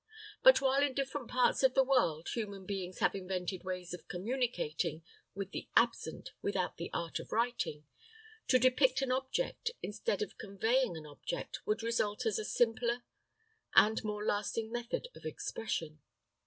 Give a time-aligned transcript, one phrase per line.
[0.41, 5.03] But while in different parts of the world human beings have invented ways of communicating
[5.35, 7.85] with the absent without the art of writing,
[8.47, 13.03] to depict an object instead of conveying an object, would result as a simpler
[13.75, 15.99] and more lasting method of expression.